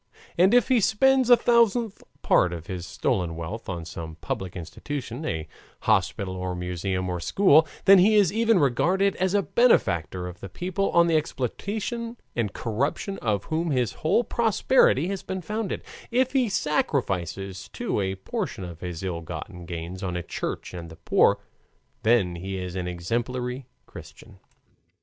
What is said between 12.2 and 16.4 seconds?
and corruption of whom his whole prosperity has been founded: if